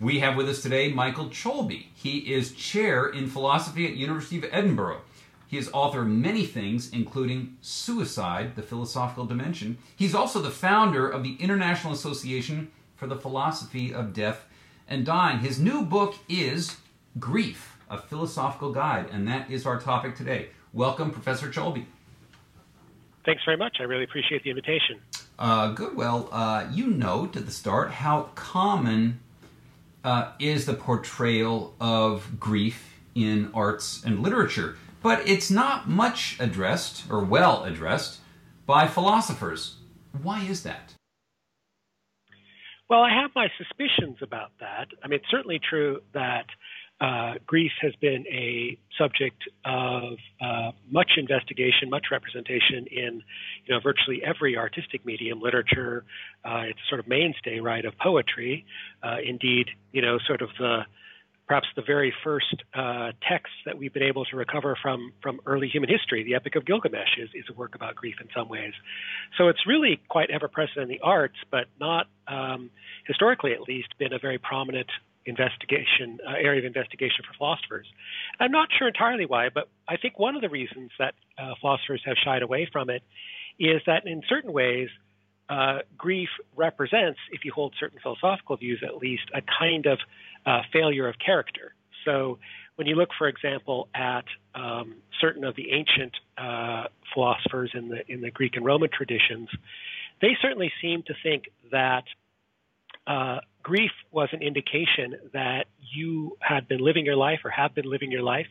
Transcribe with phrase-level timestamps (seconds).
[0.00, 1.88] We have with us today Michael Cholbi.
[1.92, 5.02] He is chair in philosophy at University of Edinburgh.
[5.46, 9.76] He is author of many things, including Suicide, the Philosophical Dimension.
[9.94, 14.46] He's also the founder of the International Association for the Philosophy of Death
[14.88, 15.40] and Dying.
[15.40, 16.78] His new book is
[17.18, 20.48] Grief, a Philosophical Guide, and that is our topic today.
[20.72, 21.84] Welcome, Professor Cholbi.
[23.26, 23.76] Thanks very much.
[23.80, 24.98] I really appreciate the invitation.
[25.38, 25.94] Uh, good.
[25.94, 29.20] Well, uh, you note at the start how common
[30.04, 37.04] uh, is the portrayal of grief in arts and literature, but it's not much addressed
[37.10, 38.20] or well addressed
[38.66, 39.76] by philosophers.
[40.22, 40.94] Why is that?
[42.88, 44.88] Well, I have my suspicions about that.
[45.02, 46.46] I mean, it's certainly true that
[47.00, 53.22] uh, grief has been a subject of uh, much investigation, much representation in,
[53.64, 56.04] you know, virtually every artistic medium, literature.
[56.44, 58.66] Uh, it's sort of mainstay, right, of poetry.
[59.02, 60.80] Uh, indeed, you know, sort of the
[61.50, 65.68] perhaps the very first uh, text that we've been able to recover from from early
[65.68, 68.72] human history, the Epic of Gilgamesh, is, is a work about grief in some ways.
[69.36, 72.70] So it's really quite ever present in the arts, but not um,
[73.06, 74.90] historically, at least, been a very prominent
[75.26, 77.86] investigation uh, area of investigation for philosophers.
[78.38, 82.02] I'm not sure entirely why, but I think one of the reasons that uh, philosophers
[82.06, 83.02] have shied away from it
[83.58, 84.88] is that in certain ways,
[85.48, 89.98] uh, grief represents, if you hold certain philosophical views at least, a kind of
[90.46, 91.74] uh, failure of character.
[92.04, 92.38] So
[92.76, 98.10] when you look, for example, at um, certain of the ancient uh, philosophers in the
[98.10, 99.48] in the Greek and Roman traditions,
[100.22, 102.04] they certainly seem to think that
[103.06, 107.88] uh, grief was an indication that you had been living your life or have been
[107.88, 108.46] living your life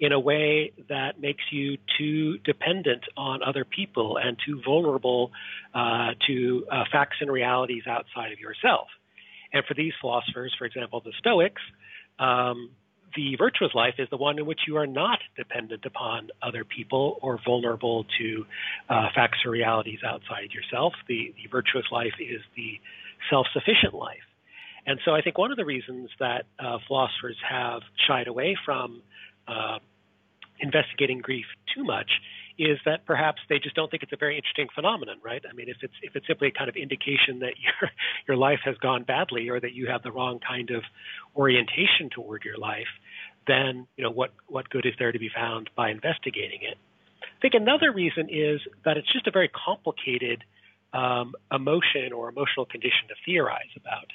[0.00, 5.30] in a way that makes you too dependent on other people and too vulnerable
[5.74, 8.88] uh, to uh, facts and realities outside of yourself.
[9.52, 11.62] And for these philosophers, for example, the Stoics,
[12.18, 12.70] um,
[13.14, 17.18] the virtuous life is the one in which you are not dependent upon other people
[17.22, 18.44] or vulnerable to
[18.88, 20.94] uh, facts or realities outside yourself.
[21.06, 22.80] The, the virtuous life is the
[23.30, 24.26] self sufficient life.
[24.86, 29.02] And so I think one of the reasons that uh, philosophers have shied away from
[29.48, 29.78] uh,
[30.60, 32.10] investigating grief too much
[32.58, 35.42] is that perhaps they just don't think it's a very interesting phenomenon, right?
[35.48, 37.90] I mean, if it's if it's simply a kind of indication that your
[38.28, 40.82] your life has gone badly or that you have the wrong kind of
[41.36, 42.92] orientation toward your life,
[43.46, 46.78] then you know what what good is there to be found by investigating it?
[47.22, 50.44] I think another reason is that it's just a very complicated
[50.92, 54.06] um, emotion or emotional condition to theorize about.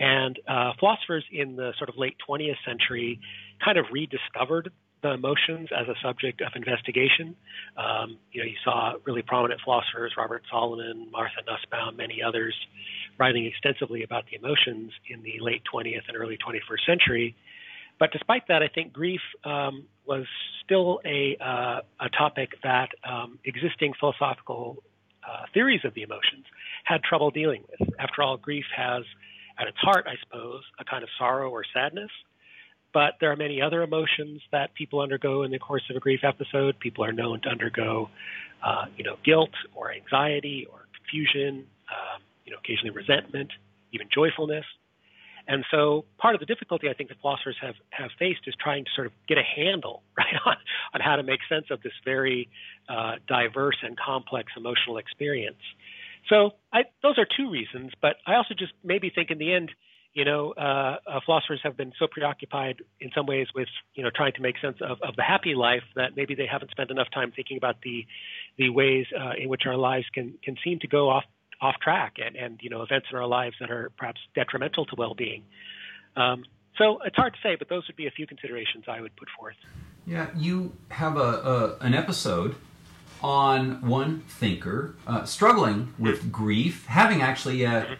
[0.00, 3.20] And uh, philosophers in the sort of late 20th century
[3.64, 4.70] kind of rediscovered
[5.02, 7.36] the emotions as a subject of investigation.
[7.76, 12.54] Um, you know, you saw really prominent philosophers, Robert Solomon, Martha Nussbaum, many others,
[13.18, 17.36] writing extensively about the emotions in the late 20th and early 21st century.
[17.98, 20.24] But despite that, I think grief um, was
[20.64, 24.82] still a, uh, a topic that um, existing philosophical
[25.28, 26.44] uh, theories of the emotions
[26.84, 27.88] had trouble dealing with.
[27.98, 29.02] After all, grief has
[29.58, 32.10] at its heart, I suppose, a kind of sorrow or sadness.
[32.94, 36.20] But there are many other emotions that people undergo in the course of a grief
[36.22, 36.78] episode.
[36.80, 38.08] People are known to undergo,
[38.64, 43.50] uh, you know, guilt or anxiety or confusion, um, you know, occasionally resentment,
[43.92, 44.64] even joyfulness.
[45.48, 48.84] And so part of the difficulty I think that philosophers have, have faced is trying
[48.84, 50.56] to sort of get a handle right on,
[50.94, 52.48] on how to make sense of this very
[52.88, 55.60] uh, diverse and complex emotional experience.
[56.28, 59.70] So I, those are two reasons, but I also just maybe think in the end,
[60.14, 64.10] you know, uh, uh, philosophers have been so preoccupied in some ways with, you know,
[64.14, 67.08] trying to make sense of, of the happy life that maybe they haven't spent enough
[67.12, 68.06] time thinking about the
[68.56, 71.24] the ways uh, in which our lives can can seem to go off
[71.60, 74.94] off track and and you know events in our lives that are perhaps detrimental to
[74.96, 75.44] well-being.
[76.16, 76.44] Um,
[76.78, 79.28] so it's hard to say, but those would be a few considerations I would put
[79.38, 79.56] forth.
[80.06, 82.56] Yeah, you have a, a an episode
[83.22, 87.98] on one thinker uh, struggling with grief, having actually a,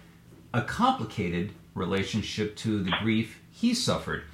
[0.53, 4.25] a complicated relationship to the grief he suffered.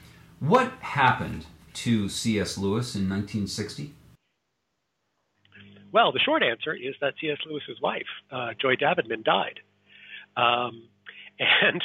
[0.40, 2.58] What happened to C.S.
[2.58, 3.94] Lewis in 1960?
[5.92, 7.38] Well, the short answer is that C.S.
[7.46, 9.60] Lewis's wife, uh, Joy Davidman, died.
[10.36, 10.88] Um,
[11.38, 11.82] and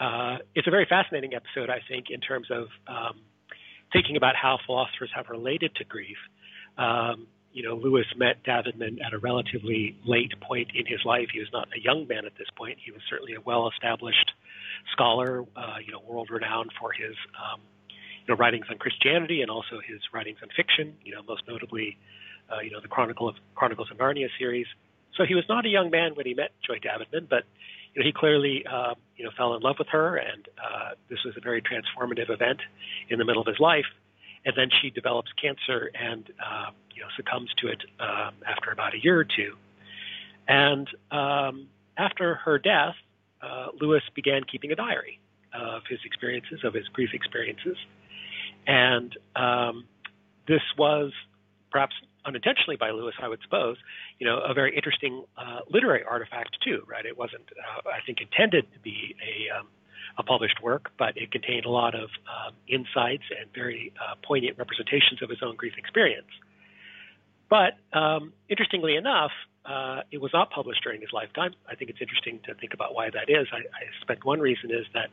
[0.00, 3.20] uh, it's a very fascinating episode, I think, in terms of um,
[3.92, 6.16] thinking about how philosophers have related to grief.
[6.78, 11.28] Um, you know, Lewis met Davidman at a relatively late point in his life.
[11.32, 12.78] He was not a young man at this point.
[12.84, 14.32] He was certainly a well-established
[14.92, 19.80] scholar, uh, you know, world-renowned for his, um, you know, writings on Christianity and also
[19.84, 20.96] his writings on fiction.
[21.04, 21.98] You know, most notably,
[22.50, 24.66] uh, you know, the Chronicle of Chronicles of Narnia series.
[25.16, 27.44] So he was not a young man when he met Joy Davidman, but
[27.94, 31.18] you know, he clearly, uh, you know, fell in love with her, and uh, this
[31.24, 32.60] was a very transformative event
[33.08, 33.86] in the middle of his life.
[34.44, 38.94] And then she develops cancer and, uh, you know, succumbs to it um, after about
[38.94, 39.56] a year or two.
[40.48, 42.94] And um, after her death,
[43.42, 45.20] uh, Lewis began keeping a diary
[45.54, 47.76] of his experiences, of his grief experiences.
[48.66, 49.84] And um,
[50.48, 51.12] this was
[51.70, 51.94] perhaps
[52.24, 53.76] unintentionally by Lewis, I would suppose,
[54.18, 57.04] you know, a very interesting uh, literary artifact too, right?
[57.06, 59.68] It wasn't, uh, I think, intended to be a, um,
[60.18, 64.58] a published work, but it contained a lot of um, insights and very uh, poignant
[64.58, 66.28] representations of his own grief experience.
[67.48, 69.32] But um, interestingly enough,
[69.64, 71.52] uh, it was not published during his lifetime.
[71.68, 73.46] I think it's interesting to think about why that is.
[73.52, 75.10] I, I suspect one reason is that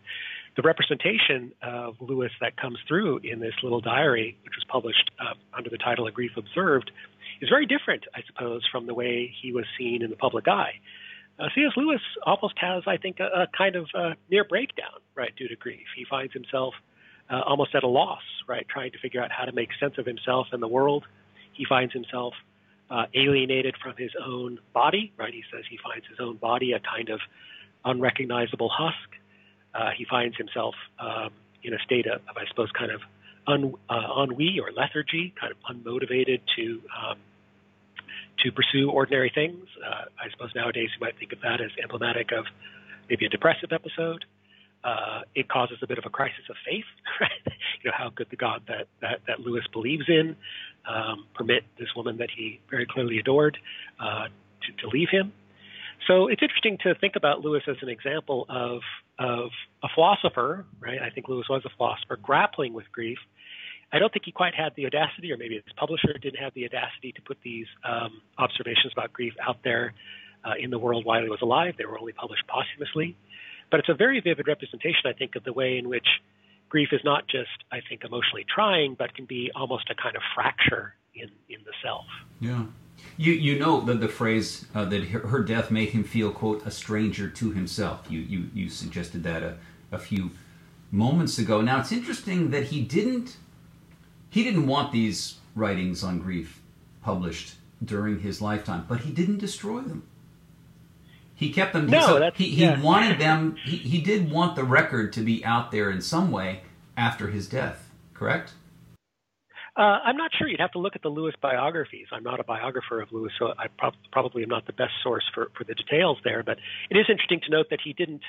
[0.56, 5.34] the representation of Lewis that comes through in this little diary, which was published uh,
[5.56, 6.92] under the title A Grief Observed,
[7.42, 10.80] is very different, I suppose, from the way he was seen in the public eye.
[11.40, 11.74] Uh, C.S.
[11.78, 15.56] Lewis almost has, I think, a, a kind of uh, near breakdown, right, due to
[15.56, 15.86] grief.
[15.96, 16.74] He finds himself
[17.30, 20.06] uh, almost at a loss, right, trying to figure out how to make sense of
[20.06, 21.06] himself and the world.
[21.54, 22.34] He finds himself
[22.90, 25.34] uh, alienated from his own body, right?
[25.34, 27.20] He says he finds his own body a kind of
[27.86, 29.10] unrecognizable husk.
[29.74, 31.30] Uh, he finds himself um,
[31.64, 33.02] in a state of, of, I suppose, kind of
[33.46, 37.18] un, uh, ennui or lethargy, kind of unmotivated to um,
[38.44, 39.66] to pursue ordinary things.
[39.84, 42.46] Uh, I suppose nowadays you might think of that as emblematic of
[43.10, 44.26] maybe a depressive episode.
[44.84, 46.86] Uh, it causes a bit of a crisis of faith,
[47.22, 47.54] right?
[47.84, 50.36] you know, how could the God that, that, that Lewis believes in
[50.88, 53.58] um, permit this woman that he very clearly adored
[54.00, 54.28] uh,
[54.62, 55.34] to, to leave him?
[56.08, 58.82] So it's interesting to think about Lewis as an example of,
[59.20, 59.50] of
[59.84, 61.02] a philosopher, right?
[61.02, 63.18] I think Lewis was a philosopher grappling with grief.
[63.92, 66.66] I don't think he quite had the audacity, or maybe his publisher didn't have the
[66.66, 69.94] audacity to put these um, observations about grief out there
[70.46, 71.76] uh, in the world while he was alive.
[71.78, 73.16] They were only published posthumously.
[73.70, 76.08] But it's a very vivid representation, I think, of the way in which
[76.70, 80.22] grief is not just, I think, emotionally trying, but can be almost a kind of
[80.36, 82.06] fracture in, in the self.
[82.40, 82.66] Yeah.
[83.18, 86.72] You, you know the, the phrase uh, that her death made him feel, quote, a
[86.72, 88.06] stranger to himself.
[88.10, 89.58] You, you, you suggested that a,
[89.92, 90.32] a few
[90.92, 91.62] moments ago.
[91.62, 93.38] Now, it's interesting that he didn't,
[94.30, 96.62] he didn't want these writings on grief
[97.02, 100.04] published during his lifetime, but he didn't destroy them.
[101.36, 101.88] He kept them.
[101.88, 102.82] No, so that's, he, he yeah.
[102.82, 103.58] wanted them.
[103.64, 106.62] He, he did want the record to be out there in some way
[106.98, 107.92] after his death.
[108.16, 108.54] Correct.
[109.76, 110.48] Uh, I'm not sure.
[110.48, 112.08] You'd have to look at the Lewis biographies.
[112.12, 115.24] I'm not a biographer of Lewis, so I pro- probably am not the best source
[115.36, 116.42] for, for the details there.
[116.42, 116.58] But
[116.90, 118.24] it is interesting to note that he didn't,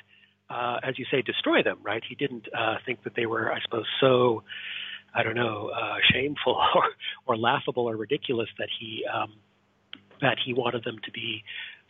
[0.50, 1.78] uh, as you say, destroy them.
[1.83, 2.02] Right?
[2.07, 4.43] He didn't uh, think that they were, I suppose, so
[5.19, 6.85] I don't know, uh, shameful or,
[7.27, 9.33] or laughable or ridiculous that he um,
[10.21, 11.43] that he wanted them to be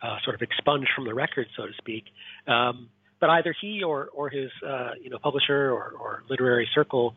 [0.03, 2.05] uh, sort of expunged from the record, so to speak.
[2.47, 2.89] Um,
[3.21, 7.15] but either he or, or his uh, you know publisher or, or literary circle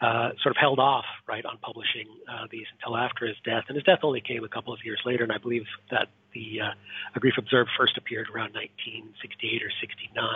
[0.00, 3.76] uh, sort of held off right on publishing uh, these until after his death, and
[3.76, 5.22] his death only came a couple of years later.
[5.22, 6.74] And I believe that the uh,
[7.14, 10.28] A Grief Observed first appeared around 1968 or 69.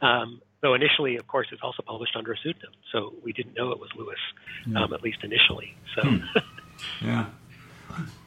[0.00, 3.70] Um, though initially, of course, it's also published under a pseudonym, so we didn't know
[3.70, 4.18] it was Lewis,
[4.74, 5.76] um, at least initially.
[5.94, 6.16] So, hmm.
[7.04, 7.26] yeah.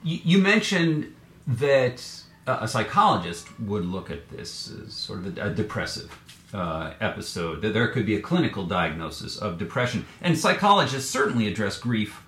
[0.04, 1.16] You, you mentioned
[1.48, 2.06] that
[2.46, 6.16] a psychologist would look at this as sort of a, a depressive
[6.54, 10.06] uh, episode, that there could be a clinical diagnosis of depression.
[10.22, 12.24] And psychologists certainly address grief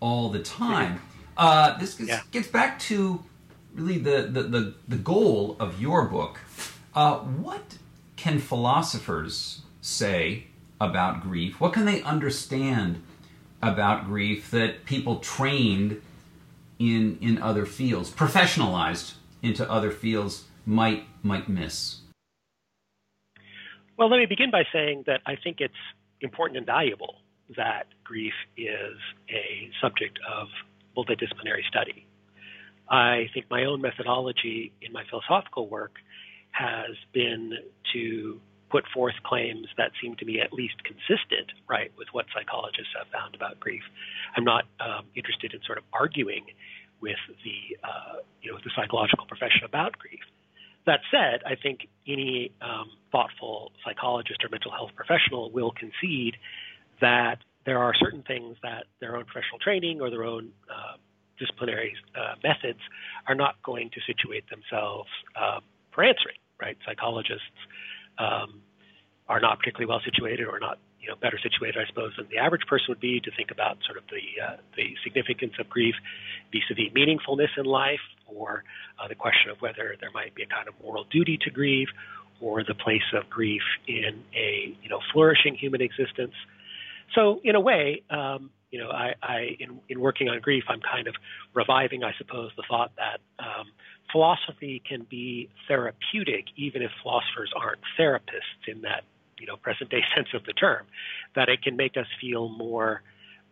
[0.00, 1.02] all the time.
[1.36, 2.20] Uh, this gets, yeah.
[2.30, 3.22] gets, back to
[3.74, 6.40] really the, the, the, the goal of your book.
[6.94, 7.78] Uh, what
[8.22, 10.46] can philosophers say
[10.80, 11.60] about grief?
[11.60, 13.02] What can they understand
[13.60, 16.00] about grief that people trained
[16.78, 22.02] in, in other fields, professionalized into other fields might might miss?
[23.98, 25.74] Well, let me begin by saying that I think it's
[26.20, 27.16] important and valuable
[27.56, 28.98] that grief is
[29.30, 30.46] a subject of
[30.96, 32.06] multidisciplinary study.
[32.88, 35.96] I think my own methodology in my philosophical work
[36.52, 37.52] has been
[37.92, 38.40] to
[38.70, 43.06] put forth claims that seem to be at least consistent, right, with what psychologists have
[43.12, 43.82] found about grief.
[44.34, 46.46] I'm not um, interested in sort of arguing
[47.02, 50.24] with the uh, you know the psychological profession about grief.
[50.86, 56.36] That said, I think any um, thoughtful psychologist or mental health professional will concede
[57.00, 60.96] that there are certain things that their own professional training or their own uh,
[61.38, 62.80] disciplinary uh, methods
[63.28, 65.60] are not going to situate themselves uh,
[65.92, 66.36] for answering.
[66.62, 66.78] Right?
[66.86, 67.58] Psychologists
[68.18, 68.62] um,
[69.28, 72.38] are not particularly well situated or not you know better situated, I suppose, than the
[72.38, 75.96] average person would be to think about sort of the uh, the significance of grief
[76.52, 78.62] vis-a-vis meaningfulness in life, or
[79.02, 81.88] uh, the question of whether there might be a kind of moral duty to grieve,
[82.40, 86.34] or the place of grief in a you know flourishing human existence.
[87.16, 90.80] So in a way, um, you know, I, I in, in working on grief, I'm
[90.80, 91.14] kind of
[91.52, 93.66] reviving, I suppose, the thought that um,
[94.12, 99.04] philosophy can be therapeutic, even if philosophers aren't therapists in that
[99.38, 100.86] you know present day sense of the term,
[101.34, 103.02] that it can make us feel more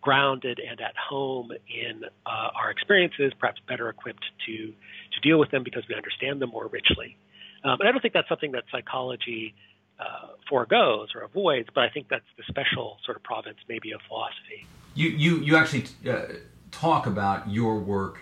[0.00, 4.73] grounded and at home in uh, our experiences, perhaps better equipped to
[5.12, 7.17] to deal with them because we understand them more richly.
[7.64, 9.55] Um, and I don't think that's something that psychology
[9.99, 14.00] uh, foregoes or avoids, but I think that's the special sort of province maybe of
[14.09, 14.67] philosophy.
[14.95, 16.23] You you you actually uh,
[16.71, 18.21] talk about your work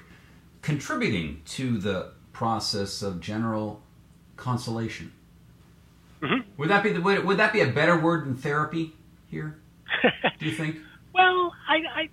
[0.63, 3.83] contributing to the process of general
[4.37, 5.13] consolation.
[6.23, 6.49] Mm-hmm.
[6.57, 8.93] Would that be the would, would that be a better word than therapy
[9.27, 9.59] here?
[10.39, 10.77] Do you think?
[11.13, 12.09] well, I, I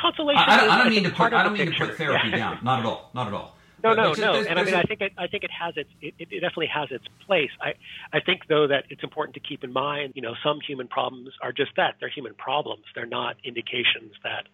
[0.00, 0.42] consolation.
[0.46, 1.84] I, I, don't, I don't mean to put I don't mean picture.
[1.84, 2.36] to put therapy yeah.
[2.44, 2.58] down.
[2.62, 3.10] Not at all.
[3.12, 3.54] Not at all.
[3.82, 4.40] No, no, no.
[4.40, 6.88] and I mean, I think it, I think it has its, it, it definitely has
[6.90, 7.50] its place.
[7.60, 7.74] I,
[8.14, 11.28] I think though that it's important to keep in mind, you know, some human problems
[11.42, 11.96] are just that.
[12.00, 12.84] They're human problems.
[12.94, 14.48] They're not indications that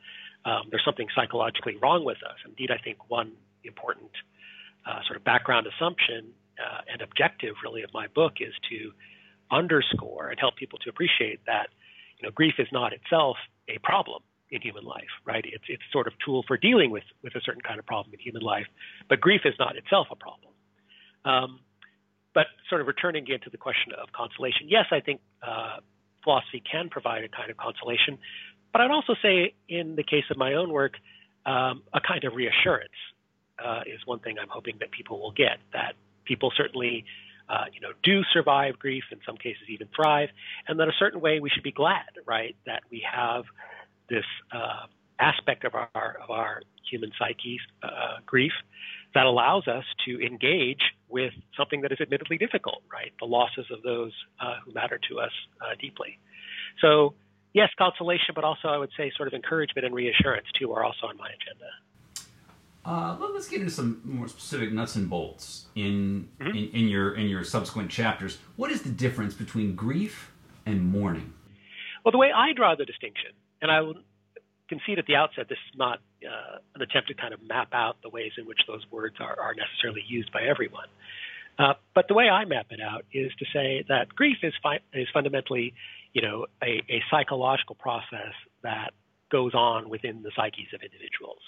[0.44, 2.34] um, there's something psychologically wrong with us.
[2.44, 3.30] Indeed, I think one
[3.62, 4.10] important
[4.86, 8.92] uh, sort of background assumption uh, and objective, really, of my book is to
[9.50, 11.68] underscore and help people to appreciate that,
[12.18, 13.36] you know, grief is not itself
[13.68, 15.44] a problem in human life, right?
[15.46, 18.20] It's it's sort of tool for dealing with with a certain kind of problem in
[18.20, 18.66] human life,
[19.08, 20.52] but grief is not itself a problem.
[21.24, 21.60] Um,
[22.34, 25.78] but sort of returning again to the question of consolation, yes, I think uh,
[26.22, 28.18] philosophy can provide a kind of consolation,
[28.72, 30.94] but I'd also say, in the case of my own work,
[31.44, 32.94] um, a kind of reassurance
[33.64, 35.58] uh, is one thing I'm hoping that people will get.
[35.72, 37.04] That people certainly,
[37.48, 40.28] uh, you know, do survive grief, in some cases even thrive,
[40.68, 43.44] and that a certain way we should be glad, right, that we have
[44.08, 44.86] this uh,
[45.18, 48.52] aspect of our of our human psyche, uh, grief,
[49.14, 53.12] that allows us to engage with something that is admittedly difficult, right?
[53.20, 56.18] The losses of those uh, who matter to us uh, deeply.
[56.80, 57.14] So,
[57.52, 61.06] yes, consolation, but also I would say sort of encouragement and reassurance too are also
[61.06, 61.70] on my agenda.
[62.84, 66.56] Uh, let's get into some more specific nuts and bolts in, mm-hmm.
[66.56, 68.38] in, in your in your subsequent chapters.
[68.56, 70.32] What is the difference between grief
[70.64, 71.34] and mourning?
[72.04, 73.96] Well, the way I draw the distinction and I will
[74.68, 77.96] concede at the outset this is not uh, an attempt to kind of map out
[78.02, 80.88] the ways in which those words are, are necessarily used by everyone.
[81.58, 84.80] Uh, but the way I map it out is to say that grief is, fi-
[84.94, 85.74] is fundamentally,
[86.14, 88.32] you know, a, a psychological process
[88.62, 88.92] that
[89.30, 91.42] goes on within the psyches of individuals.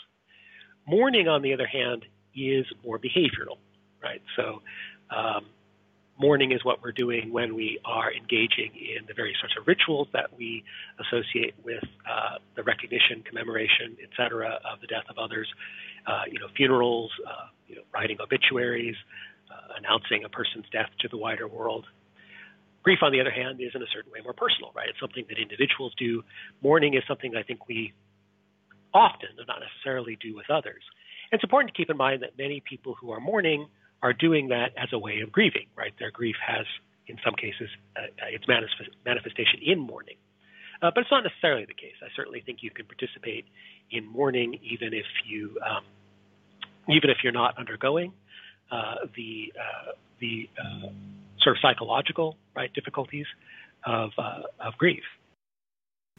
[0.86, 3.58] Mourning, on the other hand, is more behavioral,
[4.02, 4.22] right?
[4.36, 4.62] So
[5.10, 5.46] um,
[6.18, 10.08] mourning is what we're doing when we are engaging in the various sorts of rituals
[10.12, 10.64] that we
[11.00, 15.48] associate with uh, the recognition, commemoration, etc., of the death of others.
[16.06, 18.96] Uh, you know, funerals, uh, you know, writing obituaries,
[19.50, 21.86] uh, announcing a person's death to the wider world.
[22.82, 24.88] Grief, on the other hand, is in a certain way more personal, right?
[24.88, 26.24] It's something that individuals do.
[26.62, 27.92] Mourning is something I think we
[28.94, 30.82] often, and not necessarily, do with others.
[31.30, 33.68] And it's important to keep in mind that many people who are mourning
[34.02, 35.92] are doing that as a way of grieving, right?
[35.98, 36.66] Their grief has,
[37.06, 40.16] in some cases, uh, its manifest- manifestation in mourning.
[40.82, 41.94] Uh, but it's not necessarily the case.
[42.02, 43.46] I certainly think you can participate
[43.90, 45.84] in mourning even if you, um,
[46.88, 48.12] even if you're not undergoing
[48.72, 50.88] uh, the uh, the uh,
[51.40, 53.26] sort of psychological right difficulties
[53.86, 55.04] of uh, of grief.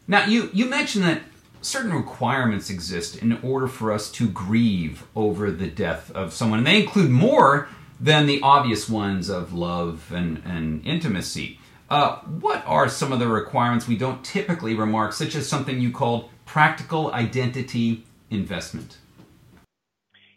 [0.08, 1.24] Now, you you mentioned that
[1.64, 6.60] certain requirements exist in order for us to grieve over the death of someone.
[6.60, 11.60] And they include more than the obvious ones of love and, and intimacy.
[11.90, 15.92] Uh, what are some of the requirements we don't typically remark, such as something you
[15.92, 18.98] called practical identity investment?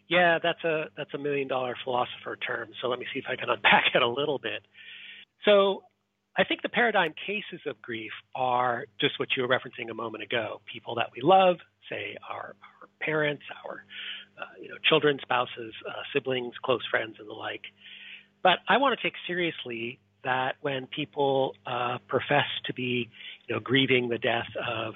[0.07, 2.69] Yeah, that's a that's a million dollar philosopher term.
[2.81, 4.61] So let me see if I can unpack it a little bit.
[5.43, 5.83] So
[6.37, 10.23] I think the paradigm cases of grief are just what you were referencing a moment
[10.23, 10.61] ago.
[10.71, 11.57] People that we love,
[11.89, 13.83] say our, our parents, our
[14.39, 17.63] uh, you know, children, spouses, uh, siblings, close friends, and the like.
[18.43, 23.09] But I want to take seriously that when people uh, profess to be,
[23.47, 24.93] you know, grieving the death of,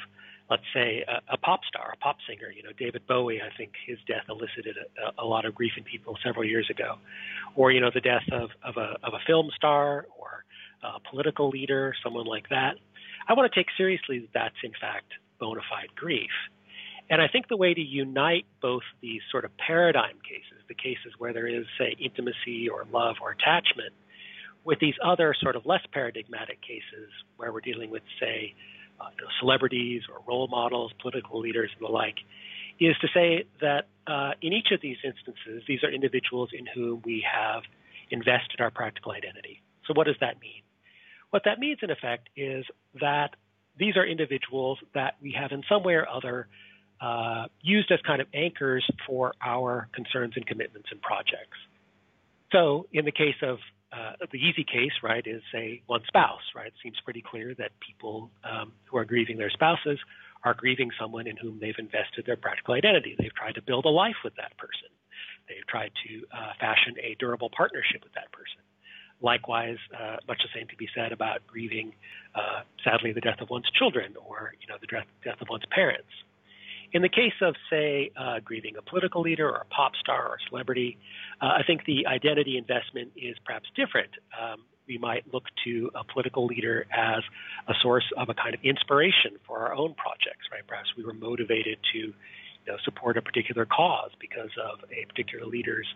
[0.50, 3.72] let's say, a, a, pop star, a pop singer, you know, David Bowie, I think
[3.88, 6.98] his death elicited a, a, lot of grief in people several years ago,
[7.56, 10.44] or you know, the death of, of a of a film star or
[10.84, 12.76] a political leader, someone like that.
[13.28, 16.32] I want to take seriously that that's in fact bona fide grief.
[17.10, 21.14] And I think the way to unite both these sort of paradigm cases, the cases
[21.18, 23.94] where there is, say, intimacy or love or attachment,
[24.64, 28.54] with these other sort of less paradigmatic cases where we're dealing with, say,
[29.02, 29.10] uh,
[29.40, 32.16] celebrities or role models, political leaders, and the like,
[32.80, 37.02] is to say that uh, in each of these instances, these are individuals in whom
[37.04, 37.64] we have
[38.10, 39.62] invested our practical identity.
[39.88, 40.62] So, what does that mean?
[41.32, 42.66] What that means, in effect, is
[43.00, 43.32] that
[43.78, 46.48] these are individuals that we have in some way or other
[47.02, 51.58] uh, used as kind of anchors for our concerns and commitments and projects.
[52.52, 53.58] So, in the case of
[53.92, 56.68] uh, the easy case, right, is say one spouse, right?
[56.68, 60.00] It seems pretty clear that people um, who are grieving their spouses
[60.44, 63.16] are grieving someone in whom they've invested their practical identity.
[63.18, 64.90] They've tried to build a life with that person.
[65.48, 68.64] They've tried to uh, fashion a durable partnership with that person.
[69.22, 71.94] Likewise, uh, much the same to be said about grieving,
[72.34, 75.66] uh, sadly, the death of one's children or you know the death, death of one's
[75.70, 76.10] parents.
[76.94, 80.36] In the case of, say, uh, grieving a political leader or a pop star or
[80.36, 80.98] a celebrity,
[81.42, 84.12] uh, I think the identity investment is perhaps different.
[84.36, 87.24] Um, we might look to a political leader as
[87.70, 90.68] a source of a kind of inspiration for our own projects, right?
[90.68, 92.14] Perhaps we were motivated to you
[92.68, 95.88] know, support a particular cause because of a particular leader's,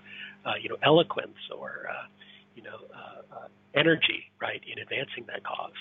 [0.46, 2.08] uh, you know, eloquence or, uh,
[2.56, 5.78] you know, uh, uh, energy, right, in advancing that cause.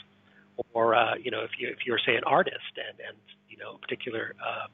[0.73, 3.17] Or, uh, you know, if you if you're say an artist and and
[3.49, 4.67] you know a particular uh,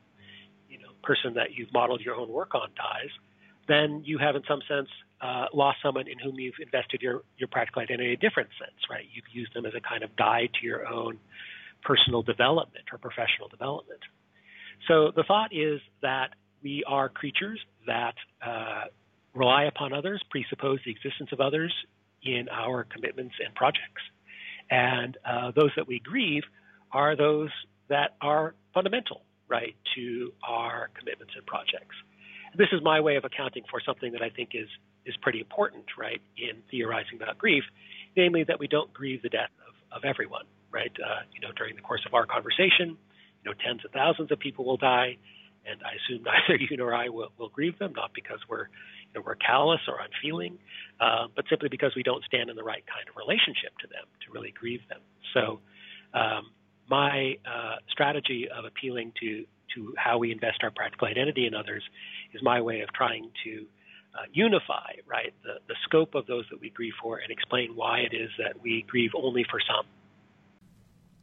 [0.68, 3.10] you know person that you've modeled your own work on dies,
[3.68, 4.88] then you have in some sense
[5.20, 8.76] uh, lost someone in whom you've invested your your practical identity in a different sense,
[8.90, 9.04] right?
[9.12, 11.18] You've used them as a kind of guide to your own
[11.82, 14.00] personal development or professional development.
[14.88, 16.30] So the thought is that
[16.62, 18.84] we are creatures that uh,
[19.34, 21.72] rely upon others, presuppose the existence of others
[22.22, 24.02] in our commitments and projects.
[24.70, 26.42] And uh, those that we grieve
[26.92, 27.50] are those
[27.88, 31.96] that are fundamental right, to our commitments and projects.
[32.56, 34.68] This is my way of accounting for something that I think is
[35.06, 37.64] is pretty important, right, in theorizing about grief,
[38.16, 40.92] namely that we don't grieve the death of, of everyone, right?
[41.02, 42.98] Uh, you know, during the course of our conversation,
[43.42, 45.16] you know, tens of thousands of people will die,
[45.64, 48.68] and I assume neither you nor I will, will grieve them, not because we're
[49.14, 50.58] know, we're callous or unfeeling,
[51.00, 54.04] uh, but simply because we don't stand in the right kind of relationship to them
[54.26, 55.00] to really grieve them.
[55.34, 55.60] So,
[56.14, 56.50] um,
[56.88, 59.44] my uh, strategy of appealing to
[59.76, 61.82] to how we invest our practical identity in others
[62.32, 63.66] is my way of trying to
[64.14, 68.00] uh, unify right the, the scope of those that we grieve for and explain why
[68.00, 69.86] it is that we grieve only for some.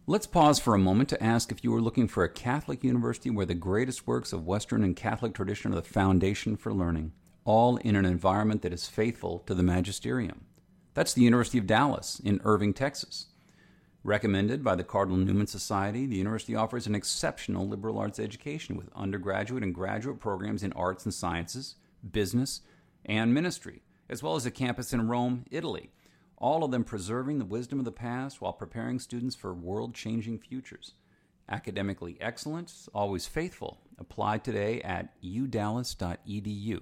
[0.09, 3.29] Let's pause for a moment to ask if you are looking for a Catholic university
[3.29, 7.11] where the greatest works of Western and Catholic tradition are the foundation for learning,
[7.47, 10.43] all in an environment that is faithful to the magisterium.
[10.93, 13.27] That's the University of Dallas in Irving, Texas.
[14.03, 18.89] Recommended by the Cardinal Newman Society, the university offers an exceptional liberal arts education with
[18.93, 21.75] undergraduate and graduate programs in arts and sciences,
[22.11, 22.63] business,
[23.05, 25.91] and ministry, as well as a campus in Rome, Italy,
[26.37, 30.39] all of them preserving the wisdom of the past while preparing students for world changing
[30.39, 30.95] futures.
[31.47, 33.79] Academically excellent, always faithful.
[33.97, 36.81] Apply today at udallas.edu.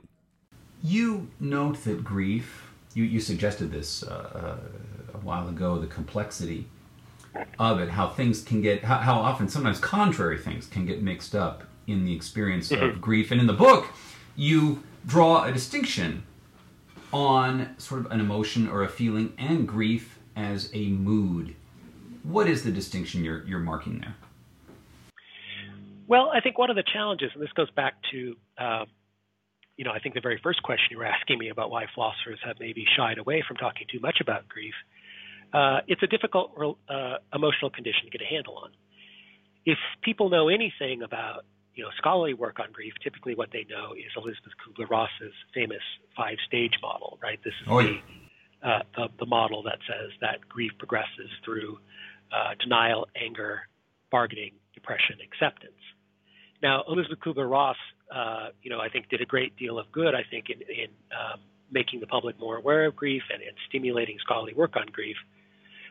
[0.86, 6.68] You note that grief, you, you suggested this uh, uh, a while ago, the complexity
[7.58, 11.34] of it, how things can get, how, how often sometimes contrary things can get mixed
[11.34, 12.84] up in the experience mm-hmm.
[12.84, 13.32] of grief.
[13.32, 13.88] And in the book,
[14.36, 16.22] you draw a distinction
[17.12, 21.56] on sort of an emotion or a feeling and grief as a mood.
[22.22, 24.16] What is the distinction you're, you're marking there?
[26.06, 28.86] Well, I think one of the challenges, and this goes back to, uh,
[29.78, 32.40] you know, I think the very first question you were asking me about why philosophers
[32.46, 34.74] have maybe shied away from talking too much about grief,
[35.54, 36.52] uh, it's a difficult
[36.90, 38.72] uh, emotional condition to get a handle on.
[39.66, 43.94] If people know anything about you know scholarly work on grief, typically what they know
[43.94, 45.82] is Elisabeth Kubler-Ross's famous
[46.16, 47.20] five-stage model.
[47.22, 47.98] Right, this is oh, yeah.
[48.62, 51.80] the, uh, the, the model that says that grief progresses through
[52.32, 53.62] uh, denial, anger,
[54.12, 55.74] bargaining, depression, acceptance.
[56.64, 57.76] Now, Elisabeth Kubler-Ross,
[58.14, 60.14] uh, you know, I think did a great deal of good.
[60.14, 61.40] I think in, in um,
[61.72, 65.18] making the public more aware of grief and, and stimulating scholarly work on grief.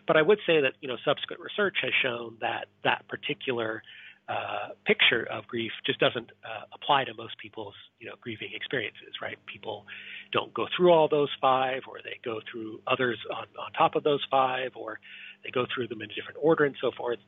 [0.06, 3.82] But I would say that you know subsequent research has shown that that particular
[4.28, 9.14] uh, picture of grief just doesn't uh, apply to most people's you know grieving experiences,
[9.20, 9.38] right?
[9.46, 9.86] People
[10.32, 14.04] don't go through all those five, or they go through others on, on top of
[14.04, 15.00] those five, or
[15.42, 17.18] they go through them in a different order and so forth.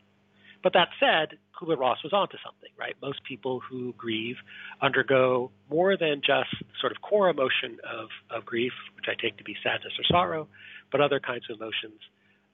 [0.62, 2.95] But that said, Kubler Ross was onto something, right?
[3.01, 4.37] Most people who grieve
[4.83, 9.45] undergo more than just sort of core emotion of, of grief, which I take to
[9.45, 10.49] be sadness or sorrow,
[10.90, 12.01] but other kinds of emotions,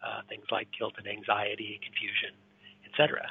[0.02, 2.36] uh, things like guilt and anxiety, confusion,
[2.88, 3.30] etc.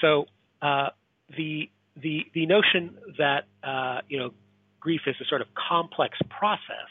[0.00, 0.26] So
[0.62, 0.90] uh,
[1.36, 4.30] the the the notion that uh, you know
[4.80, 6.90] grief is a sort of complex process,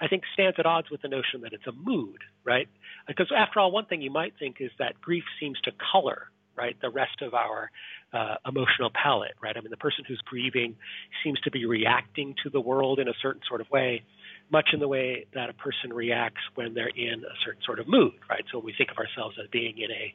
[0.00, 2.68] I think stands at odds with the notion that it's a mood, right?
[3.06, 6.76] Because after all, one thing you might think is that grief seems to color right
[6.82, 7.70] the rest of our
[8.12, 9.56] uh, emotional palette, right?
[9.56, 10.76] I mean, the person who's grieving
[11.24, 14.02] seems to be reacting to the world in a certain sort of way,
[14.50, 17.88] much in the way that a person reacts when they're in a certain sort of
[17.88, 18.44] mood, right?
[18.52, 20.14] So we think of ourselves as being in a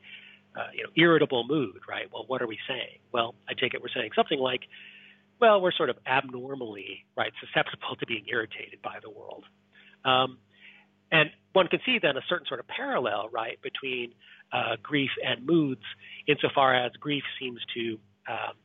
[0.58, 2.08] uh, you know, irritable mood, right?
[2.14, 3.00] Well, what are we saying?
[3.12, 4.62] Well, I take it we're saying something like,
[5.42, 9.44] well, we're sort of abnormally, right, susceptible to being irritated by the world.
[10.06, 10.38] Um,
[11.12, 14.14] and one can see then a certain sort of parallel, right, between
[14.54, 15.84] uh, grief and moods,
[16.28, 18.56] insofar as grief seems to, um,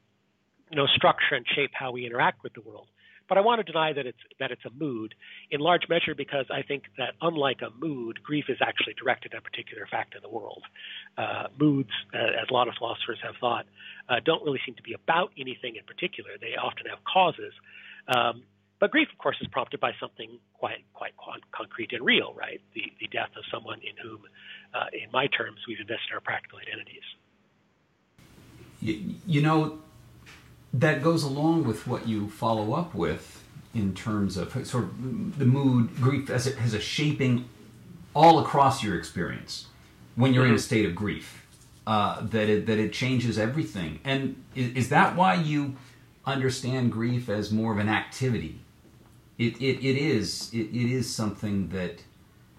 [0.71, 2.87] you know, structure and shape how we interact with the world.
[3.29, 5.15] But I want to deny that it's that it's a mood,
[5.53, 9.39] in large measure because I think that unlike a mood, grief is actually directed at
[9.39, 10.65] a particular fact in the world.
[11.17, 13.67] Uh, moods, uh, as a lot of philosophers have thought,
[14.09, 16.31] uh, don't really seem to be about anything in particular.
[16.41, 17.55] They often have causes.
[18.09, 18.43] Um,
[18.81, 21.13] but grief, of course, is prompted by something quite quite
[21.53, 22.61] concrete and real, right?
[22.75, 24.23] The the death of someone in whom,
[24.75, 27.03] uh, in my terms, we've invested our practical identities.
[28.81, 29.81] You, you know,
[30.73, 35.45] that goes along with what you follow up with in terms of sort of the
[35.45, 37.49] mood, grief as it has a shaping
[38.15, 39.67] all across your experience
[40.17, 40.53] when you're mm-hmm.
[40.53, 40.67] in a mm-hmm.
[40.67, 41.37] state of grief.
[41.87, 45.77] Uh, that it that it changes everything, and is, is, that why you
[46.25, 48.61] understand grief as more of an activity?
[49.41, 52.03] It it, it is it, it is something that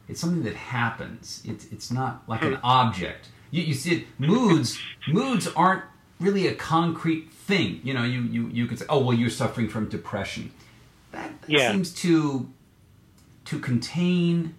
[0.08, 1.44] it's something that happens.
[1.46, 3.30] It's it's not like an object.
[3.52, 4.08] You, you see it.
[4.18, 5.84] Moods moods aren't
[6.20, 7.82] really a concrete thing.
[7.84, 10.52] You know, you you you could say, oh well, you're suffering from depression.
[11.12, 11.72] That, that yeah.
[11.72, 12.50] seems to
[13.46, 14.56] to contain,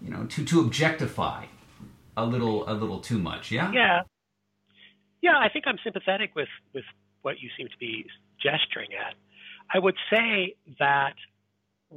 [0.00, 1.44] you know, to to objectify
[2.16, 3.50] a little a little too much.
[3.50, 3.70] Yeah.
[3.70, 4.02] Yeah.
[5.20, 6.84] Yeah, I think I'm sympathetic with with
[7.20, 8.06] what you seem to be
[8.42, 9.14] gesturing at.
[9.72, 11.14] I would say that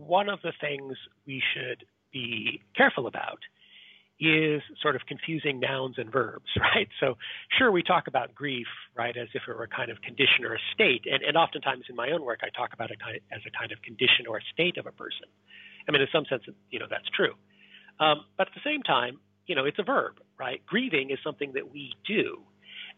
[0.05, 3.39] one of the things we should be careful about
[4.19, 6.87] is sort of confusing nouns and verbs, right?
[6.99, 7.17] So,
[7.57, 10.55] sure, we talk about grief, right, as if it were a kind of condition or
[10.55, 11.05] a state.
[11.05, 12.97] And, and oftentimes in my own work, I talk about it
[13.31, 15.29] as a kind of condition or a state of a person.
[15.87, 17.33] I mean, in some sense, you know, that's true.
[17.99, 20.61] Um, but at the same time, you know, it's a verb, right?
[20.65, 22.41] Grieving is something that we do.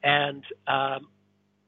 [0.04, 1.08] And um,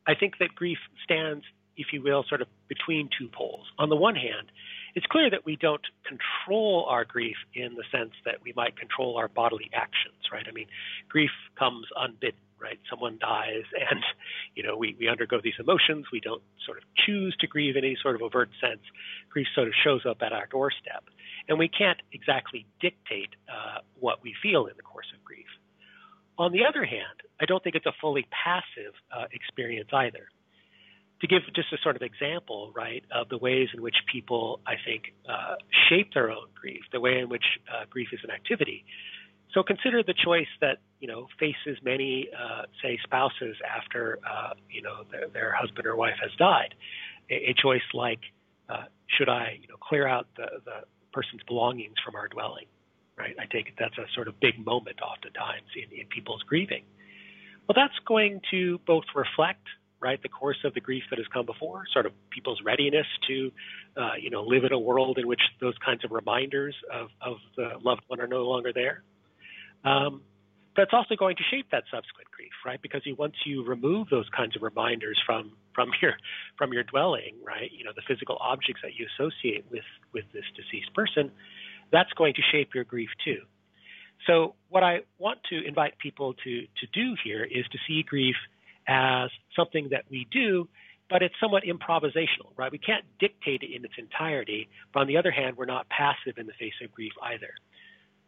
[0.07, 1.43] I think that grief stands,
[1.77, 3.65] if you will, sort of between two poles.
[3.77, 4.51] On the one hand,
[4.95, 9.17] it's clear that we don't control our grief in the sense that we might control
[9.17, 10.45] our bodily actions, right?
[10.47, 10.67] I mean,
[11.09, 12.79] grief comes unbidden, right?
[12.89, 14.01] Someone dies, and
[14.55, 16.07] you know we we undergo these emotions.
[16.11, 18.81] We don't sort of choose to grieve in any sort of overt sense.
[19.29, 21.03] Grief sort of shows up at our doorstep,
[21.47, 25.47] and we can't exactly dictate uh, what we feel in the course of grief.
[26.37, 30.27] On the other hand, I don't think it's a fully passive uh, experience either
[31.21, 34.73] to give just a sort of example, right, of the ways in which people, I
[34.83, 35.55] think, uh,
[35.87, 38.83] shape their own grief, the way in which uh, grief is an activity.
[39.53, 44.81] So consider the choice that you know faces many, uh, say, spouses after uh, you
[44.81, 46.73] know their, their, husband or wife has died.
[47.29, 48.21] A, a choice like,
[48.69, 52.65] uh, should I, you know, clear out the, the person's belongings from our dwelling?
[53.17, 53.35] Right.
[53.37, 56.83] I take it that's a sort of big moment, oftentimes in, in people's grieving.
[57.67, 59.67] Well, that's going to both reflect
[60.01, 60.21] right?
[60.21, 63.51] The course of the grief that has come before, sort of people's readiness to,
[63.95, 67.37] uh, you know, live in a world in which those kinds of reminders of, of
[67.55, 69.03] the loved one are no longer there.
[69.83, 70.21] Um,
[70.77, 72.81] it's also going to shape that subsequent grief, right?
[72.81, 76.13] Because you, once you remove those kinds of reminders from from your
[76.57, 77.69] from your dwelling, right?
[77.71, 79.83] You know, the physical objects that you associate with
[80.13, 81.31] with this deceased person,
[81.91, 83.41] that's going to shape your grief too.
[84.27, 88.35] So, what I want to invite people to to do here is to see grief
[88.87, 90.67] as something that we do,
[91.09, 92.71] but it's somewhat improvisational, right?
[92.71, 96.37] We can't dictate it in its entirety, but on the other hand, we're not passive
[96.37, 97.49] in the face of grief either.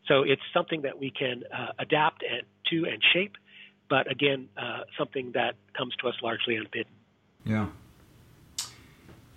[0.08, 3.38] So it's something that we can uh, adapt and, to and shape,
[3.90, 6.92] but again, uh, something that comes to us largely unbidden.
[7.46, 7.68] Yeah.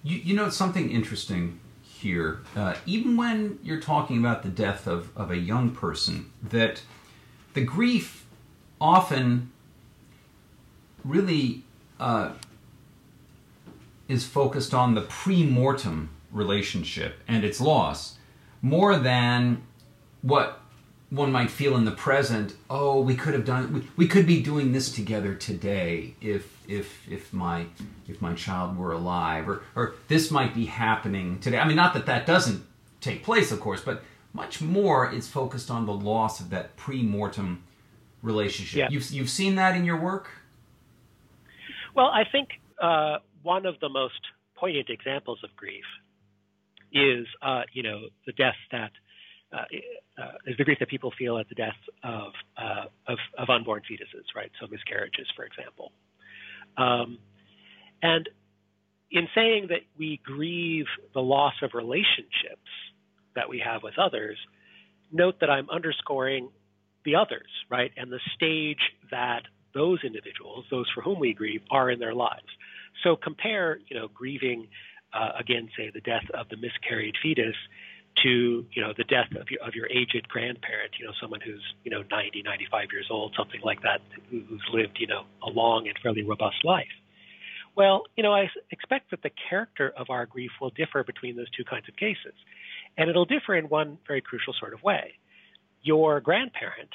[0.03, 5.17] You, you know, something interesting here, uh, even when you're talking about the death of,
[5.17, 6.83] of a young person, that
[7.55, 8.27] the grief
[8.81, 9.51] often
[11.07, 11.63] really
[11.99, 12.33] uh,
[14.09, 18.19] is focused on the pre-mortem relationship and its loss
[18.61, 19.63] more than
[20.23, 20.61] what
[21.11, 24.43] one might feel in the present oh we could have done we, we could be
[24.43, 27.65] doing this together today if if if my
[28.09, 31.59] if my child were alive or or this might be happening today.
[31.59, 32.65] I mean not that that doesn't
[33.01, 37.63] take place of course but much more it's focused on the loss of that pre-mortem
[38.23, 38.79] relationship.
[38.79, 38.89] Yeah.
[38.91, 40.29] you've you've seen that in your work
[41.97, 42.49] well i think
[42.83, 44.21] uh, one of the most
[44.57, 45.85] poignant examples of grief
[46.93, 48.93] is uh, you know the death that
[49.53, 49.65] uh,
[50.19, 53.83] uh, is the grief that people feel at the death of, uh, of, of unborn
[53.83, 54.51] fetuses, right?
[54.61, 55.93] So miscarriages, for example.
[56.77, 57.19] Um,
[58.03, 58.29] and
[59.11, 62.69] in saying that we grieve the loss of relationships
[63.35, 64.37] that we have with others,
[65.13, 66.49] note that I'm underscoring
[67.05, 67.93] the others, right?
[67.97, 68.81] And the stage
[69.11, 69.43] that
[69.77, 72.49] those individuals, those for whom we grieve, are in their lives.
[73.05, 74.69] So compare, you know, grieving,
[75.13, 77.55] uh, again, say the death of the miscarried fetus
[78.23, 81.63] to you know the death of your of your aged grandparent, you know someone who's
[81.85, 85.87] you know 90, 95 years old, something like that, who's lived you know a long
[85.87, 86.87] and fairly robust life.
[87.77, 91.51] Well, you know I expect that the character of our grief will differ between those
[91.51, 92.35] two kinds of cases,
[92.97, 95.15] and it'll differ in one very crucial sort of way.
[95.83, 96.91] Your grandparent,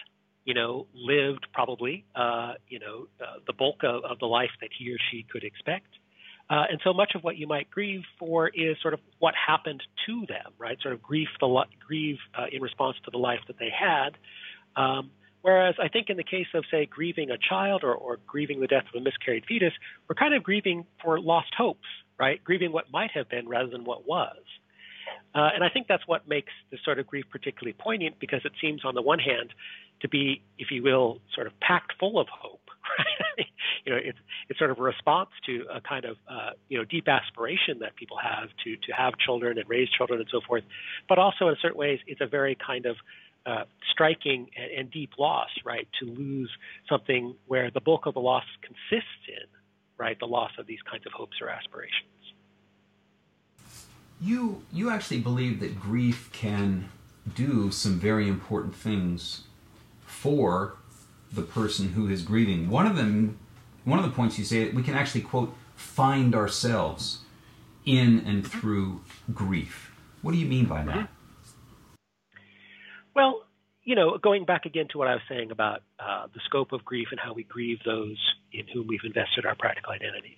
[0.45, 4.69] you know, lived probably uh, you know uh, the bulk of, of the life that
[4.77, 5.88] he or she could expect
[6.51, 9.82] uh, and so much of what you might grieve for is sort of what happened
[10.06, 10.77] to them, right?
[10.82, 14.17] Sort of grief the grieve uh, in response to the life that they had.
[14.75, 15.12] Um,
[15.43, 18.67] whereas I think in the case of say grieving a child or, or grieving the
[18.67, 19.71] death of a miscarried fetus,
[20.10, 21.88] we're kind of grieving for lost hopes,
[22.19, 22.43] right?
[22.43, 24.36] Grieving what might have been rather than what was.
[25.34, 28.51] Uh, and I think that's what makes this sort of grief particularly poignant because it
[28.60, 29.54] seems, on the one hand,
[30.01, 32.59] to be, if you will, sort of packed full of hope.
[33.37, 33.47] Right?
[33.85, 34.17] you know, it's
[34.49, 37.95] it's sort of a response to a kind of uh, you know deep aspiration that
[37.95, 40.63] people have to to have children and raise children and so forth.
[41.07, 42.97] But also, in certain ways, it's a very kind of
[43.45, 45.87] uh, striking and, and deep loss, right?
[46.01, 46.49] To lose
[46.89, 49.47] something where the bulk of the loss consists in,
[49.97, 52.07] right, the loss of these kinds of hopes or aspirations.
[54.19, 56.89] You you actually believe that grief can
[57.35, 59.43] do some very important things
[60.21, 60.77] for
[61.34, 62.69] the person who is grieving.
[62.69, 63.39] One of them
[63.84, 67.19] one of the points you say we can actually quote find ourselves
[67.86, 69.01] in and through
[69.34, 69.91] grief.
[70.21, 71.10] What do you mean by that?
[73.15, 73.45] Well,
[73.84, 76.86] you know, going back again to what I was saying about uh, the scope of
[76.86, 78.19] grief and how we grieve those
[78.53, 80.38] in whom we've invested our practical identities.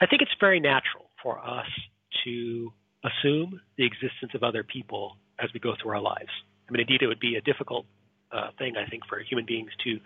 [0.00, 1.66] I think it's very natural for us
[2.24, 2.72] to
[3.02, 6.30] assume the existence of other people as we go through our lives.
[6.68, 7.86] I mean, indeed, it would be a difficult
[8.34, 10.00] uh, thing, I think, for human beings to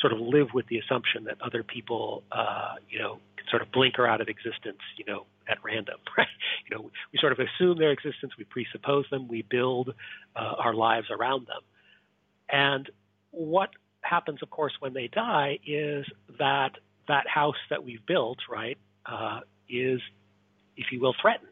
[0.00, 3.70] sort of live with the assumption that other people, uh, you know, can sort of
[3.72, 6.26] blinker out of existence, you know, at random, right?
[6.68, 9.94] You know, we sort of assume their existence, we presuppose them, we build
[10.34, 11.62] uh, our lives around them.
[12.48, 12.90] And
[13.30, 13.70] what
[14.02, 16.06] happens, of course, when they die is
[16.38, 16.72] that
[17.08, 20.00] that house that we've built, right, uh, is,
[20.76, 21.48] if you will, threatened,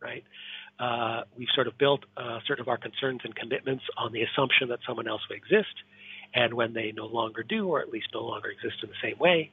[0.00, 0.24] right?
[0.78, 4.68] Uh, we've sort of built uh, sort of our concerns and commitments on the assumption
[4.68, 5.74] that someone else will exist
[6.34, 9.18] and when they no longer do, or at least no longer exist in the same
[9.18, 9.50] way,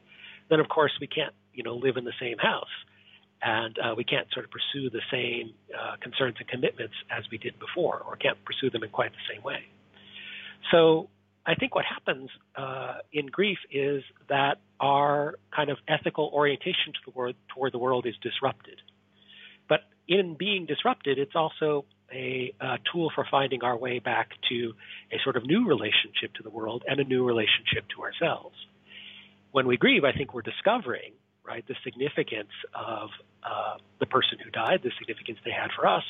[0.49, 2.73] then of course we can't, you know, live in the same house,
[3.41, 7.37] and uh, we can't sort of pursue the same uh, concerns and commitments as we
[7.37, 9.63] did before, or can't pursue them in quite the same way.
[10.71, 11.09] So
[11.45, 16.99] I think what happens uh, in grief is that our kind of ethical orientation to
[17.05, 18.79] the world, toward the world is disrupted.
[19.67, 24.73] But in being disrupted, it's also a, a tool for finding our way back to
[25.11, 28.55] a sort of new relationship to the world and a new relationship to ourselves.
[29.51, 31.13] When we grieve, I think we're discovering
[31.45, 33.09] right the significance of
[33.43, 36.03] uh, the person who died, the significance they had for us.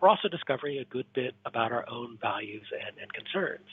[0.00, 3.66] We're also discovering a good bit about our own values and, and concerns.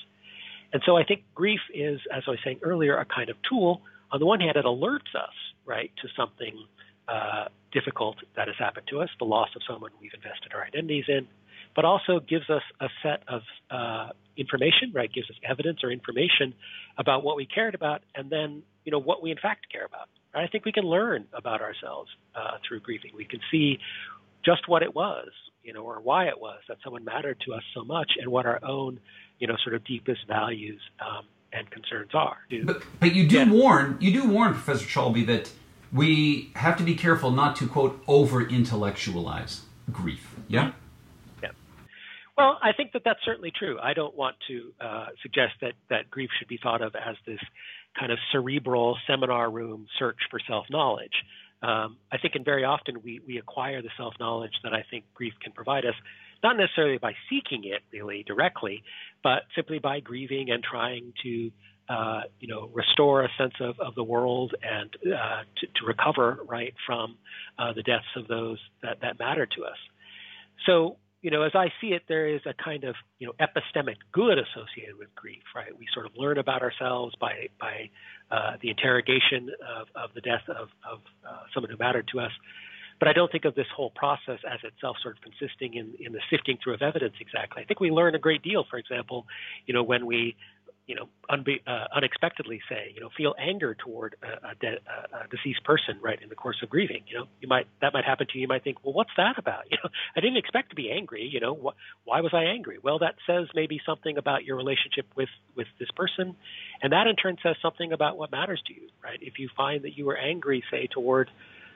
[0.74, 3.82] And so I think grief is, as I was saying earlier, a kind of tool.
[4.12, 5.34] On the one hand, it alerts us,
[5.66, 6.66] right, to something
[7.08, 11.06] uh, difficult that has happened to us, the loss of someone we've invested our identities
[11.08, 11.28] in
[11.76, 15.12] but also gives us a set of uh, information, right?
[15.14, 16.54] Gives us evidence or information
[16.98, 20.08] about what we cared about, and then you know what we in fact care about.
[20.34, 20.44] Right?
[20.44, 23.12] I think we can learn about ourselves uh, through grieving.
[23.16, 23.80] We can see
[24.44, 25.30] just what it was,
[25.64, 28.46] you know, or why it was that someone mattered to us so much, and what
[28.46, 29.00] our own,
[29.40, 32.38] you know, sort of deepest values um, and concerns are.
[32.64, 33.52] But, but you do yeah.
[33.52, 35.52] warn, you do warn, Professor Cholbi, that
[35.92, 40.36] we have to be careful not to quote over intellectualize grief.
[40.48, 40.72] Yeah.
[42.38, 43.80] Well, I think that that's certainly true.
[43.82, 47.40] I don't want to uh, suggest that, that grief should be thought of as this
[47.98, 51.14] kind of cerebral seminar room search for self knowledge.
[51.64, 55.06] Um, I think, and very often we, we acquire the self knowledge that I think
[55.14, 55.94] grief can provide us,
[56.44, 58.84] not necessarily by seeking it really directly,
[59.24, 61.52] but simply by grieving and trying to
[61.88, 66.40] uh, you know, restore a sense of, of the world and uh, to, to, recover
[66.48, 67.16] right from
[67.60, 69.78] uh, the deaths of those that, that matter to us.
[70.66, 73.96] So, you know, as I see it, there is a kind of you know epistemic
[74.12, 75.78] good associated with grief, right?
[75.78, 77.90] We sort of learn about ourselves by by
[78.32, 82.32] uh, the interrogation of, of the death of, of uh, someone who mattered to us.
[83.00, 86.14] But I don't think of this whole process as itself sort of consisting in, in
[86.14, 87.62] the sifting through of evidence exactly.
[87.62, 89.26] I think we learn a great deal, for example,
[89.66, 90.36] you know, when we
[90.88, 95.28] you know, unbe- uh, unexpectedly say, you know, feel anger toward a, a, de- a,
[95.30, 97.04] deceased person, right, in the course of grieving.
[97.08, 98.42] You know, you might that might happen to you.
[98.44, 99.64] You might think, well, what's that about?
[99.72, 101.28] You know, I didn't expect to be angry.
[101.32, 102.78] You know, wh- why was I angry?
[102.82, 106.36] Well, that says maybe something about your relationship with with this person,
[106.84, 109.20] and that in turn says something about what matters to you, right?
[109.22, 111.30] If you find that you were angry, say, toward,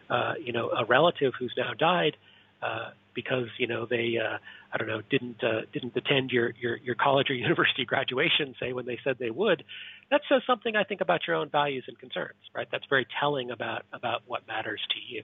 [0.09, 2.15] uh, you know, a relative who's now died.
[2.61, 4.37] Uh, because you know they uh,
[4.71, 8.73] I don't know didn't uh, didn't attend your, your your college or university graduation say
[8.73, 9.63] when they said they would
[10.11, 13.51] that says something I think about your own values and concerns right that's very telling
[13.51, 15.23] about about what matters to you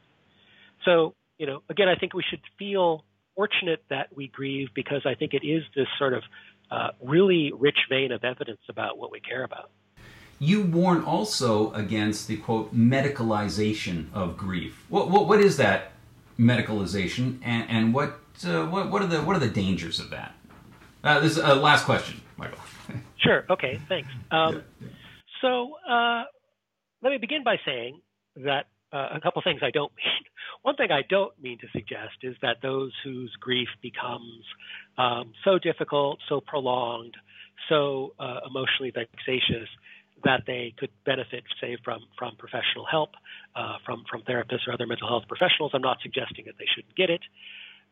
[0.83, 5.15] so you know again I think we should feel fortunate that we grieve because I
[5.15, 6.23] think it is this sort of
[6.71, 9.69] uh, really rich vein of evidence about what we care about.
[10.39, 14.85] You warn also against the quote medicalization of grief.
[14.89, 15.93] What, what, what is that
[16.39, 20.33] medicalization, and, and what, uh, what what are the what are the dangers of that?
[21.03, 22.59] Uh, this is a last question, Michael.
[23.17, 23.45] sure.
[23.49, 23.79] Okay.
[23.87, 24.09] Thanks.
[24.31, 24.87] Um, yeah.
[25.41, 26.23] So uh,
[27.03, 28.01] let me begin by saying
[28.37, 30.23] that uh, a couple things I don't mean.
[30.63, 34.43] One thing I don't mean to suggest is that those whose grief becomes
[34.97, 37.13] um, so difficult, so prolonged,
[37.69, 39.69] so uh, emotionally vexatious
[40.25, 43.11] that they could benefit, say, from from professional help,
[43.55, 45.71] uh, from from therapists or other mental health professionals.
[45.73, 47.21] I'm not suggesting that they shouldn't get it,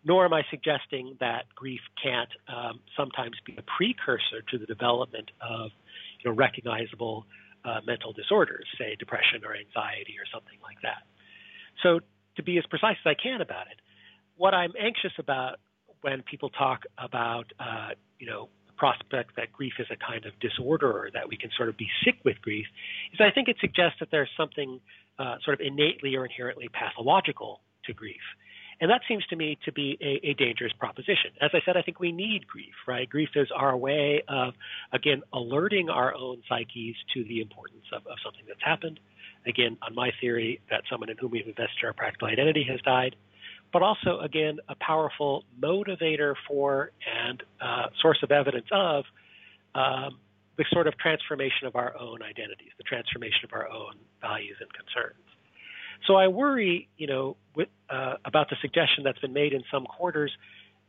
[0.03, 5.31] nor am I suggesting that grief can't um, sometimes be a precursor to the development
[5.41, 5.71] of
[6.19, 7.25] you know recognizable
[7.63, 11.05] uh, mental disorders, say depression or anxiety or something like that.
[11.83, 12.01] So
[12.35, 13.77] to be as precise as I can about it,
[14.35, 15.59] what I'm anxious about
[16.01, 20.91] when people talk about uh, you know prospect that grief is a kind of disorder
[20.91, 22.65] or that we can sort of be sick with grief
[23.13, 24.79] is I think it suggests that there's something
[25.19, 28.21] uh, sort of innately or inherently pathological to grief.
[28.81, 31.31] And that seems to me to be a, a, dangerous proposition.
[31.41, 33.07] As I said, I think we need grief, right?
[33.07, 34.55] Grief is our way of,
[34.91, 38.99] again, alerting our own psyches to the importance of, of something that's happened.
[39.45, 43.15] Again, on my theory that someone in whom we've invested our practical identity has died
[43.73, 46.91] but also, again, a powerful motivator for
[47.25, 49.03] and uh, source of evidence of
[49.73, 50.19] um,
[50.57, 54.69] the sort of transformation of our own identities, the transformation of our own values and
[54.71, 55.17] concerns.
[56.05, 59.86] So I worry, you know, with, uh, about the suggestion that's been made in some
[59.86, 60.31] quarters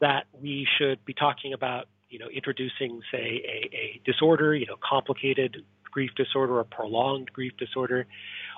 [0.00, 4.76] that we should be talking about, you know, introducing, say, a, a disorder, you know,
[4.86, 8.06] complicated grief disorder or prolonged grief disorder,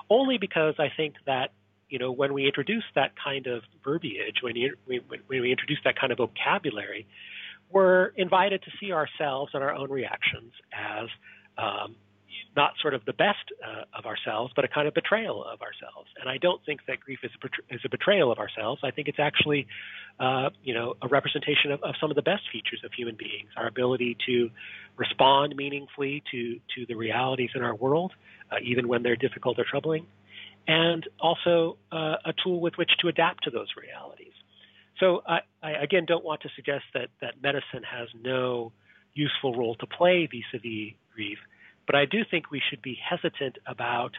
[0.09, 1.51] only because I think that
[1.89, 5.79] you know, when we introduce that kind of verbiage, when, you, when, when we introduce
[5.85, 7.07] that kind of vocabulary,
[7.69, 11.07] we're invited to see ourselves and our own reactions as
[11.57, 11.95] um,
[12.55, 16.09] not sort of the best uh, of ourselves, but a kind of betrayal of ourselves.
[16.19, 18.81] And I don't think that grief is a, is a betrayal of ourselves.
[18.83, 19.67] I think it's actually,
[20.19, 23.49] uh, you know, a representation of, of, some of the best features of human beings:
[23.55, 24.49] our ability to
[24.97, 28.13] respond meaningfully to to the realities in our world,
[28.51, 30.05] uh, even when they're difficult or troubling,
[30.67, 34.33] and also uh, a tool with which to adapt to those realities.
[34.99, 38.73] So I, I, again don't want to suggest that that medicine has no
[39.13, 41.37] useful role to play vis-a-vis grief,
[41.85, 44.11] but I do think we should be hesitant about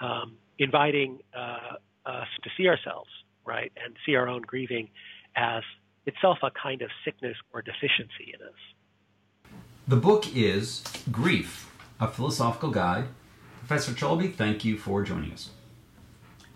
[0.00, 3.10] um, inviting uh, us to see ourselves
[3.44, 4.88] right and see our own grieving
[5.36, 5.62] as
[6.06, 9.52] itself a kind of sickness or deficiency in us.
[9.86, 13.06] The book is Grief, a philosophical guide.
[13.58, 15.50] Professor Cholbi, thank you for joining us.